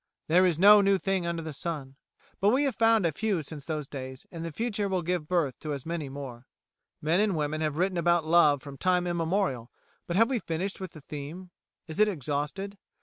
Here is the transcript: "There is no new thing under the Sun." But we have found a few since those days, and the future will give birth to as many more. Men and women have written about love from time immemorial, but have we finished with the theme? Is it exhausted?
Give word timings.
"There 0.27 0.47
is 0.47 0.57
no 0.57 0.81
new 0.81 0.97
thing 0.97 1.27
under 1.27 1.43
the 1.43 1.53
Sun." 1.53 1.95
But 2.39 2.49
we 2.49 2.63
have 2.63 2.73
found 2.75 3.05
a 3.05 3.11
few 3.11 3.43
since 3.43 3.65
those 3.65 3.85
days, 3.85 4.25
and 4.31 4.43
the 4.43 4.51
future 4.51 4.89
will 4.89 5.03
give 5.03 5.27
birth 5.27 5.59
to 5.59 5.73
as 5.75 5.85
many 5.85 6.09
more. 6.09 6.47
Men 7.03 7.19
and 7.19 7.35
women 7.37 7.61
have 7.61 7.77
written 7.77 7.99
about 7.99 8.25
love 8.25 8.63
from 8.63 8.77
time 8.79 9.05
immemorial, 9.05 9.69
but 10.07 10.15
have 10.15 10.31
we 10.31 10.39
finished 10.39 10.79
with 10.79 10.93
the 10.93 11.01
theme? 11.01 11.51
Is 11.85 11.99
it 11.99 12.07
exhausted? 12.07 12.79